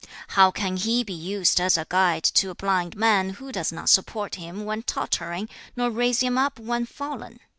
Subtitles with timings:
[0.29, 3.87] How can he be used as a guide to a blind man, who does not
[3.87, 7.39] support him when tottering, nor raise him up when fallen?"